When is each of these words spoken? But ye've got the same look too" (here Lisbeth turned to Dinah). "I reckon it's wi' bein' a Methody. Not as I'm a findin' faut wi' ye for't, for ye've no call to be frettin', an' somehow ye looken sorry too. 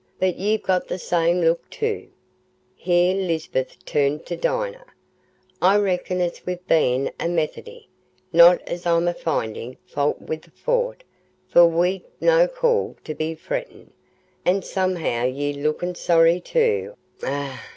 But 0.19 0.37
ye've 0.39 0.63
got 0.63 0.87
the 0.87 0.97
same 0.97 1.41
look 1.41 1.69
too" 1.69 2.09
(here 2.75 3.13
Lisbeth 3.15 3.85
turned 3.85 4.25
to 4.25 4.35
Dinah). 4.35 4.85
"I 5.61 5.77
reckon 5.77 6.19
it's 6.19 6.43
wi' 6.43 6.57
bein' 6.67 7.11
a 7.19 7.27
Methody. 7.27 7.87
Not 8.33 8.63
as 8.67 8.87
I'm 8.87 9.07
a 9.07 9.13
findin' 9.13 9.77
faut 9.85 10.19
wi' 10.19 10.39
ye 10.43 10.51
for't, 10.55 11.03
for 11.47 11.85
ye've 11.85 12.01
no 12.19 12.47
call 12.47 12.97
to 13.03 13.13
be 13.13 13.35
frettin', 13.35 13.91
an' 14.43 14.63
somehow 14.63 15.25
ye 15.25 15.53
looken 15.53 15.93
sorry 15.93 16.39
too. 16.39 16.95